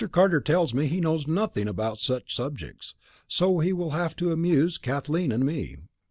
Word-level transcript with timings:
Carter 0.11 0.41
tells 0.41 0.73
me 0.73 0.87
he 0.87 0.99
knows 0.99 1.27
nothing 1.27 1.67
about 1.67 1.99
such 1.99 2.35
subjects, 2.35 2.95
so 3.27 3.59
he 3.59 3.71
will 3.71 3.91
have 3.91 4.15
to 4.15 4.31
amuse 4.31 4.79
Kathleen 4.79 5.31
and 5.31 5.45
me." 5.45 5.75